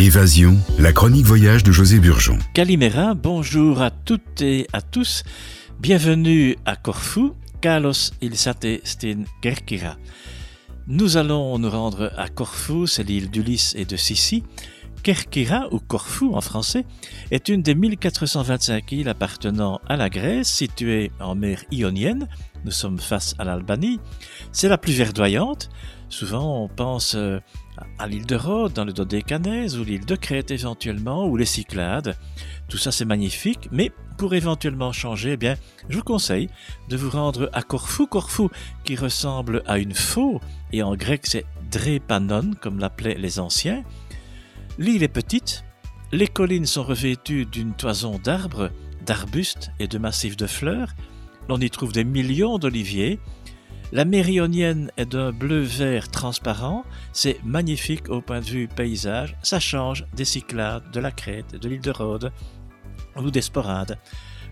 Évasion, 0.00 0.56
la 0.78 0.94
chronique 0.94 1.26
voyage 1.26 1.62
de 1.62 1.72
José 1.72 1.98
Burgeon. 1.98 2.38
Calimera, 2.54 3.12
bonjour 3.12 3.82
à 3.82 3.90
toutes 3.90 4.40
et 4.40 4.66
à 4.72 4.80
tous. 4.80 5.24
Bienvenue 5.78 6.56
à 6.64 6.74
Corfou, 6.74 7.34
Kalos 7.60 8.12
ilsate 8.22 8.80
stin 8.82 9.24
Kerkira. 9.42 9.98
Nous 10.86 11.18
allons 11.18 11.58
nous 11.58 11.68
rendre 11.68 12.14
à 12.16 12.28
Corfou, 12.28 12.86
c'est 12.86 13.02
l'île 13.02 13.30
d'Ulysse 13.30 13.74
et 13.76 13.84
de 13.84 13.98
Sissi. 13.98 14.42
Kerkira, 15.02 15.68
ou 15.72 15.78
Corfou 15.78 16.34
en 16.34 16.40
français, 16.40 16.84
est 17.30 17.48
une 17.48 17.62
des 17.62 17.74
1425 17.74 18.92
îles 18.92 19.08
appartenant 19.08 19.80
à 19.88 19.96
la 19.96 20.08
Grèce, 20.10 20.48
située 20.48 21.10
en 21.20 21.34
mer 21.34 21.64
Ionienne. 21.70 22.28
Nous 22.64 22.70
sommes 22.70 22.98
face 22.98 23.34
à 23.38 23.44
l'Albanie. 23.44 24.00
C'est 24.52 24.68
la 24.68 24.78
plus 24.78 24.92
verdoyante. 24.92 25.70
Souvent, 26.08 26.64
on 26.64 26.68
pense 26.68 27.14
euh, 27.14 27.38
à 27.98 28.06
l'île 28.06 28.26
de 28.26 28.36
Rhodes, 28.36 28.72
dans 28.72 28.84
le 28.84 28.92
Dodécanèse, 28.92 29.78
ou 29.78 29.84
l'île 29.84 30.04
de 30.04 30.16
Crète 30.16 30.50
éventuellement, 30.50 31.26
ou 31.26 31.36
les 31.36 31.46
Cyclades. 31.46 32.16
Tout 32.68 32.78
ça, 32.78 32.92
c'est 32.92 33.04
magnifique, 33.04 33.68
mais 33.72 33.92
pour 34.18 34.34
éventuellement 34.34 34.92
changer, 34.92 35.32
eh 35.32 35.36
bien, 35.36 35.56
je 35.88 35.96
vous 35.96 36.04
conseille 36.04 36.48
de 36.88 36.96
vous 36.96 37.10
rendre 37.10 37.48
à 37.52 37.62
Corfou. 37.62 38.06
Corfou, 38.06 38.50
qui 38.84 38.96
ressemble 38.96 39.62
à 39.66 39.78
une 39.78 39.94
faux, 39.94 40.40
et 40.72 40.82
en 40.82 40.94
grec, 40.94 41.22
c'est 41.24 41.46
Drépanon, 41.70 42.52
comme 42.60 42.80
l'appelaient 42.80 43.14
les 43.14 43.38
anciens. 43.38 43.84
L'île 44.80 45.02
est 45.02 45.08
petite, 45.08 45.62
les 46.10 46.26
collines 46.26 46.64
sont 46.64 46.82
revêtues 46.82 47.44
d'une 47.44 47.74
toison 47.74 48.18
d'arbres, 48.18 48.70
d'arbustes 49.04 49.72
et 49.78 49.86
de 49.86 49.98
massifs 49.98 50.38
de 50.38 50.46
fleurs. 50.46 50.94
L'on 51.50 51.60
y 51.60 51.68
trouve 51.68 51.92
des 51.92 52.02
millions 52.02 52.56
d'oliviers. 52.56 53.20
La 53.92 54.06
mérionienne 54.06 54.90
est 54.96 55.04
d'un 55.04 55.32
bleu-vert 55.32 56.08
transparent. 56.08 56.86
C'est 57.12 57.44
magnifique 57.44 58.08
au 58.08 58.22
point 58.22 58.40
de 58.40 58.46
vue 58.46 58.68
paysage. 58.68 59.36
Ça 59.42 59.60
change 59.60 60.06
des 60.16 60.24
Cyclades, 60.24 60.90
de 60.90 61.00
la 61.00 61.10
Crète, 61.10 61.60
de 61.60 61.68
l'île 61.68 61.82
de 61.82 61.90
Rhodes 61.90 62.32
ou 63.16 63.30
des 63.30 63.42
Sporades. 63.42 63.98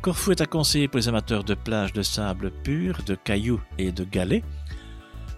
Corfou 0.00 0.30
est 0.30 0.40
à 0.40 0.46
conseiller 0.46 0.88
pour 0.88 1.00
les 1.00 1.08
amateurs 1.08 1.44
de 1.44 1.52
plages 1.52 1.92
de 1.92 2.00
sable 2.02 2.50
pur, 2.62 3.02
de 3.04 3.14
cailloux 3.14 3.60
et 3.76 3.92
de 3.92 4.04
galets. 4.04 4.42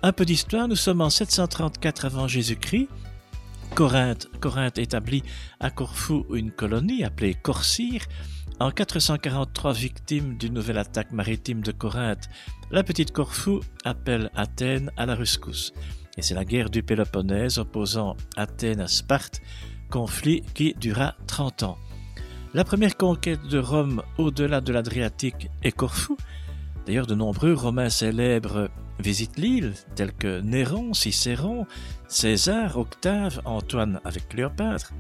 Un 0.05 0.13
peu 0.13 0.25
d'histoire, 0.25 0.69
nous 0.69 0.77
sommes 0.77 1.01
en 1.01 1.11
734 1.11 2.05
avant 2.05 2.29
Jésus-Christ. 2.29 2.89
Corinthe, 3.75 4.29
Corinthe 4.41 4.79
établit 4.79 5.23
à 5.61 5.71
Corfou 5.71 6.27
une 6.33 6.51
colonie 6.51 7.05
appelée 7.05 7.35
Corcyre. 7.35 8.03
En 8.59 8.71
443, 8.71 9.73
victime 9.73 10.37
d'une 10.39 10.55
nouvelle 10.55 10.79
attaque 10.79 11.13
maritime 11.13 11.61
de 11.61 11.73
Corinthe, 11.73 12.29
la 12.71 12.83
petite 12.83 13.13
Corfou 13.13 13.61
appelle 13.85 14.31
Athènes 14.35 14.91
à 14.97 15.05
la 15.05 15.15
rescousse. 15.15 15.73
Et 16.17 16.23
c'est 16.23 16.35
la 16.35 16.45
guerre 16.45 16.71
du 16.71 16.83
Péloponnèse 16.83 17.59
opposant 17.59 18.17
Athènes 18.37 18.81
à 18.81 18.89
Sparte, 18.89 19.43
conflit 19.91 20.43
qui 20.55 20.75
dura 20.75 21.15
30 21.27 21.63
ans. 21.65 21.79
La 22.55 22.65
première 22.65 22.97
conquête 22.97 23.47
de 23.47 23.59
Rome 23.59 24.03
au-delà 24.17 24.63
de 24.63 24.73
l'Adriatique 24.73 25.51
est 25.63 25.73
Corfou. 25.73 26.17
D'ailleurs, 26.87 27.07
de 27.07 27.15
nombreux 27.15 27.53
Romains 27.53 27.91
célèbres 27.91 28.71
visitent 28.99 29.37
l'île, 29.37 29.75
tels 29.95 30.13
que 30.13 30.41
Néron, 30.41 30.95
Cicéron, 30.95 31.67
César, 32.09 32.77
Octave, 32.77 33.41
Antoine 33.45 34.01
avec 34.05 34.29
Cléopâtre. 34.29 34.93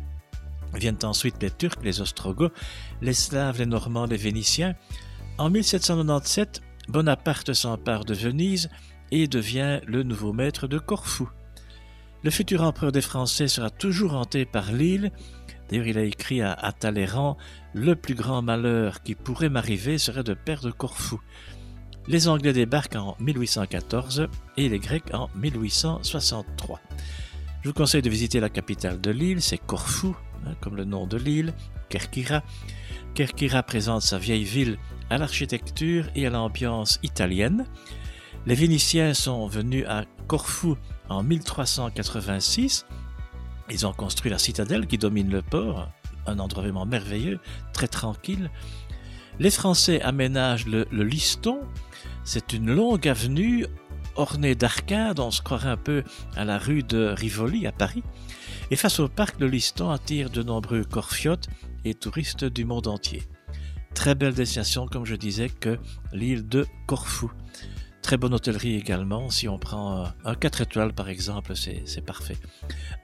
Viennent 0.75 1.05
ensuite 1.05 1.42
les 1.42 1.50
Turcs, 1.50 1.83
les 1.83 2.00
Ostrogoths, 2.00 2.52
les 3.00 3.14
Slaves, 3.14 3.58
les 3.58 3.67
Normands, 3.67 4.06
les 4.06 4.17
Vénitiens. 4.17 4.74
En 5.39 5.50
1797, 5.50 6.61
Bonaparte 6.89 7.52
s'empare 7.52 8.05
de 8.05 8.14
Venise 8.14 8.69
et 9.11 9.28
devient 9.28 9.80
le 9.86 10.02
nouveau 10.02 10.33
maître 10.33 10.67
de 10.67 10.78
Corfou. 10.78 11.28
Le 12.22 12.30
futur 12.30 12.62
empereur 12.62 12.92
des 12.92 13.00
Français 13.00 13.48
sera 13.48 13.70
toujours 13.70 14.14
hanté 14.14 14.44
par 14.44 14.72
l'île. 14.72 15.12
D'ailleurs, 15.69 15.86
il 15.86 15.98
a 15.98 16.02
écrit 16.02 16.42
à, 16.42 16.52
à 16.52 16.72
Talleyrand 16.72 17.36
Le 17.72 17.94
plus 17.94 18.14
grand 18.14 18.42
malheur 18.42 19.02
qui 19.02 19.14
pourrait 19.14 19.48
m'arriver 19.48 19.98
serait 19.98 20.24
de 20.24 20.34
perdre 20.34 20.70
Corfou. 20.70 21.20
Les 22.08 22.28
Anglais 22.28 22.52
débarquent 22.52 22.94
en 22.94 23.17
1814 23.18 24.28
et 24.56 24.68
les 24.68 24.78
Grecs 24.78 25.12
en 25.12 25.28
1863. 25.34 26.80
Je 27.62 27.68
vous 27.68 27.74
conseille 27.74 28.02
de 28.02 28.08
visiter 28.08 28.39
la 28.39 28.48
capitale 28.48 29.00
de 29.00 29.11
l'île, 29.11 29.42
c'est 29.42 29.58
Corfou, 29.58 30.14
hein, 30.46 30.55
comme 30.61 30.77
le 30.77 30.84
nom 30.84 31.08
de 31.08 31.16
l'île, 31.16 31.52
Kerkira. 31.89 32.45
Kerkira 33.14 33.64
présente 33.64 34.02
sa 34.02 34.18
vieille 34.18 34.45
ville 34.45 34.78
à 35.11 35.18
l'architecture 35.18 36.06
et 36.14 36.27
à 36.28 36.30
l'ambiance 36.30 37.00
italienne. 37.02 37.66
Les 38.46 38.55
Vénitiens 38.55 39.12
sont 39.12 39.48
venus 39.48 39.84
à 39.89 40.05
Corfou 40.28 40.77
en 41.08 41.24
1386. 41.24 42.86
Ils 43.68 43.84
ont 43.84 43.92
construit 43.92 44.30
la 44.30 44.39
citadelle 44.39 44.86
qui 44.86 44.96
domine 44.96 45.30
le 45.30 45.42
port, 45.42 45.89
un 46.28 46.39
endroit 46.39 46.62
vraiment 46.62 46.86
merveilleux, 46.86 47.40
très 47.72 47.89
tranquille. 47.89 48.48
Les 49.39 49.51
Français 49.51 50.01
aménagent 50.01 50.67
le, 50.67 50.86
Liston. 50.92 51.61
C'est 52.24 52.52
une 52.52 52.74
longue 52.74 53.07
avenue 53.07 53.67
ornée 54.17 54.55
d'arcades, 54.55 55.20
on 55.20 55.30
se 55.30 55.42
croirait 55.42 55.69
un 55.69 55.77
peu 55.77 56.02
à 56.36 56.47
la 56.47 56.58
rue 56.58 56.83
de 56.83 57.14
Rivoli 57.17 57.67
à 57.67 57.73
Paris. 57.73 58.02
Et 58.70 58.77
face 58.77 58.98
au 58.98 59.08
parc, 59.08 59.39
le 59.39 59.46
Liston 59.46 59.91
attire 59.91 60.30
de 60.30 60.42
nombreux 60.42 60.85
corfiotes 60.85 61.48
et 61.85 61.95
touristes 61.95 62.45
du 62.45 62.64
monde 62.64 62.86
entier. 62.86 63.23
Très 63.95 64.14
belle 64.14 64.35
destination, 64.35 64.86
comme 64.86 65.05
je 65.05 65.14
disais, 65.14 65.48
que 65.48 65.79
l'île 66.13 66.48
de 66.48 66.67
Corfou. 66.86 67.30
Très 68.02 68.17
bonne 68.17 68.35
hôtellerie 68.35 68.77
également. 68.77 69.30
Si 69.30 69.48
on 69.48 69.58
prend 69.58 70.07
un 70.25 70.35
4 70.35 70.61
étoiles 70.63 70.92
par 70.92 71.08
exemple, 71.08 71.55
c'est 71.57 72.05
parfait. 72.05 72.36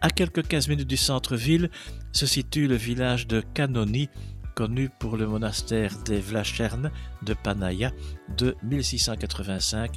À 0.00 0.10
quelques 0.10 0.46
15 0.46 0.68
minutes 0.68 0.88
du 0.88 0.96
centre-ville 0.96 1.70
se 2.12 2.24
situe 2.24 2.68
le 2.68 2.76
village 2.76 3.26
de 3.26 3.40
Canoni, 3.40 4.08
connu 4.54 4.90
pour 4.98 5.16
le 5.16 5.26
monastère 5.26 5.98
des 6.04 6.20
Vlachernes 6.20 6.90
de 7.22 7.34
Panaya 7.34 7.92
de 8.36 8.56
1685. 8.62 9.92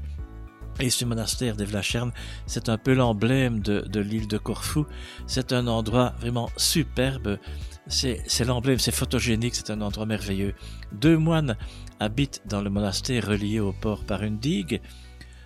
Et 0.80 0.90
ce 0.90 1.06
monastère 1.06 1.56
des 1.56 1.66
Vlachernes, 1.66 2.12
c'est 2.48 2.68
un 2.68 2.78
peu 2.78 2.94
l'emblème 2.94 3.60
de, 3.60 4.00
l'île 4.00 4.28
de 4.28 4.38
Corfou. 4.38 4.86
C'est 5.26 5.54
un 5.54 5.68
endroit 5.68 6.14
vraiment 6.20 6.50
superbe. 6.58 7.40
C'est 7.88 8.46
l'emblème, 8.46 8.80
c'est 8.80 8.92
photogénique, 8.92 9.56
c'est 9.56 9.70
un 9.70 9.82
endroit 9.82 10.06
merveilleux. 10.06 10.54
Deux 10.92 11.18
moines 11.18 11.56
habitent 12.00 12.42
dans 12.46 12.62
le 12.62 12.70
monastère 12.70 13.28
relié 13.28 13.60
au 13.60 13.72
port 13.72 14.04
par 14.04 14.24
une 14.24 14.38
digue. 14.38 14.82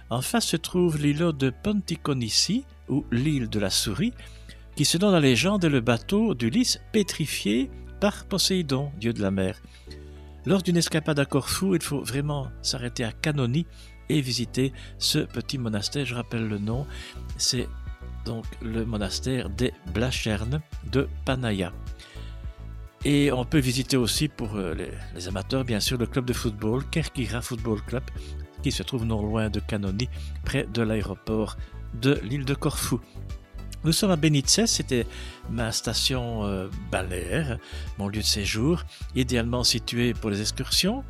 En 0.10 0.22
face 0.22 0.48
se 0.48 0.58
trouve 0.58 0.98
l'îlot 0.98 1.34
de 1.34 1.52
Ponticonici, 1.52 2.66
ou 2.88 3.06
l'île 3.12 3.50
de 3.50 3.60
la 3.60 3.70
souris, 3.70 4.14
qui 4.76 4.86
selon 4.86 5.12
la 5.12 5.20
légende 5.20 5.64
est 5.64 5.70
le 5.70 5.82
bateau 5.82 6.34
d'Ulysse 6.34 6.80
pétrifié 6.92 7.70
par 8.00 8.26
Poséidon, 8.26 8.92
dieu 9.00 9.14
de 9.14 9.22
la 9.22 9.32
mer. 9.32 9.62
Lors 10.46 10.62
d'une 10.62 10.78
escapade 10.78 11.20
à 11.20 11.26
Corfou, 11.26 11.76
il 11.76 11.82
faut 11.82 12.02
vraiment 12.02 12.48
s'arrêter 12.62 13.04
à 13.04 13.12
Canoni 13.12 13.66
et 14.10 14.22
visiter 14.22 14.74
ce 14.98 15.20
petit 15.20 15.58
monastère. 15.58 16.06
Je 16.06 16.16
rappelle 16.16 16.48
le 16.48 16.58
nom, 16.58 16.88
c'est 17.38 17.68
donc 18.26 18.46
le 18.62 18.86
monastère 18.86 19.50
des 19.50 19.74
Blachernes 19.94 20.62
de 20.92 21.08
Panaya. 21.26 21.74
Et 23.06 23.32
on 23.32 23.46
peut 23.46 23.60
visiter 23.60 23.96
aussi 23.96 24.28
pour 24.28 24.58
les, 24.58 24.92
les, 25.16 25.28
amateurs, 25.28 25.64
bien 25.64 25.80
sûr, 25.80 25.98
le 25.98 26.06
club 26.06 26.26
de 26.26 26.34
football, 26.34 26.84
Kerkira 26.90 27.42
Football 27.42 27.82
Club, 27.84 28.04
qui 28.62 28.72
se 28.72 28.84
trouve 28.84 29.06
non 29.06 29.22
loin 29.22 29.50
de 29.50 29.60
Canoni, 29.60 30.10
près 30.44 30.66
de 30.66 30.82
l'aéroport 30.82 31.58
de 31.94 32.20
l'île 32.24 32.46
de 32.46 32.54
Corfou. 32.54 33.00
Nous 33.86 33.94
sommes 33.94 34.12
à 34.12 34.18
Benitez, 34.18 34.68
c'était 34.68 35.08
ma 35.50 35.72
station 35.72 36.44
euh, 36.44 36.68
balnéaire, 36.92 37.58
mon 37.98 38.10
lieu 38.10 38.20
de 38.20 38.26
séjour, 38.26 38.84
idéalement 39.16 39.64
situé 39.64 40.14
pour 40.14 40.30
les 40.30 40.42
excursions. 40.42 41.06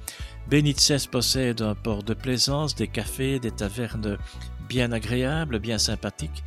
Benitez 0.47 0.97
possède 1.12 1.63
un 1.63 1.74
port 1.74 2.03
de 2.03 2.13
plaisance, 2.13 2.75
des 2.75 2.88
cafés, 2.88 3.40
des 3.40 3.50
tavernes 3.50 4.19
bien 4.68 4.91
agréables, 4.91 5.57
bien 5.57 5.80
sympathiques. 5.80 6.44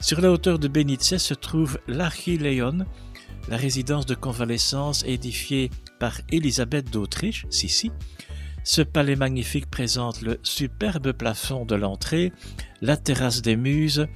Sur 0.00 0.20
la 0.20 0.30
hauteur 0.30 0.58
de 0.58 0.68
Benitez 0.68 1.18
se 1.18 1.32
trouve 1.32 1.78
l'Archileion, 1.88 2.84
la 3.48 3.56
résidence 3.56 4.04
de 4.04 4.14
convalescence 4.14 5.02
édifiée 5.06 5.70
par 5.98 6.20
Élisabeth 6.30 6.90
d'Autriche, 6.90 7.46
Sissi. 7.48 7.90
Ce 8.64 8.82
palais 8.82 9.16
magnifique 9.16 9.70
présente 9.70 10.20
le 10.20 10.40
superbe 10.42 11.12
plafond 11.12 11.64
de 11.64 11.74
l'entrée, 11.74 12.32
la 12.82 12.98
terrasse 12.98 13.40
des 13.40 13.56
muses, 13.56 14.06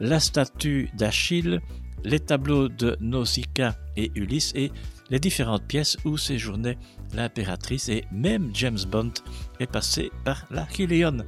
la 0.00 0.20
statue 0.20 0.90
d'Achille, 0.94 1.60
les 2.04 2.20
tableaux 2.20 2.68
de 2.68 2.96
Nausicaa 3.00 3.76
et 3.96 4.10
Ulysse 4.14 4.52
et 4.54 4.70
les 5.10 5.18
différentes 5.18 5.66
pièces 5.66 5.96
où 6.04 6.16
séjournait 6.16 6.78
l'impératrice 7.14 7.88
et 7.88 8.04
même 8.12 8.50
James 8.54 8.78
Bond 8.88 9.12
est 9.60 9.70
passé 9.70 10.10
par 10.24 10.46
l'Archiléon. 10.50 11.18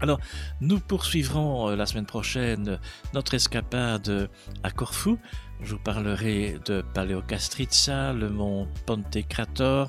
Alors, 0.00 0.20
nous 0.60 0.78
poursuivrons 0.78 1.70
la 1.74 1.86
semaine 1.86 2.06
prochaine 2.06 2.78
notre 3.14 3.34
escapade 3.34 4.28
à 4.62 4.70
Corfou. 4.70 5.18
Je 5.62 5.72
vous 5.72 5.82
parlerai 5.82 6.58
de 6.66 6.84
Paleocastritsa, 6.92 8.12
le 8.12 8.28
mont 8.28 8.68
Pontecrator 8.84 9.88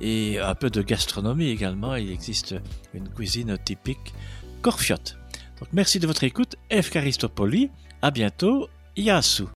et 0.00 0.38
un 0.38 0.54
peu 0.54 0.70
de 0.70 0.82
gastronomie 0.82 1.48
également. 1.48 1.96
Il 1.96 2.12
existe 2.12 2.54
une 2.92 3.08
cuisine 3.08 3.58
typique 3.58 4.14
corfiote. 4.62 5.18
Donc 5.60 5.68
merci 5.72 5.98
de 5.98 6.06
votre 6.06 6.24
écoute. 6.24 6.56
F. 6.72 6.90
Caristopoli. 6.90 7.70
À 8.02 8.10
bientôt. 8.10 8.68
Yasu. 8.96 9.44